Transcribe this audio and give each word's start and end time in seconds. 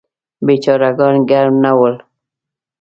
بیچاره 0.45 0.89
ګان 0.97 1.15
ګرم 1.29 1.55
نه 1.63 1.71
ول. 1.79 1.95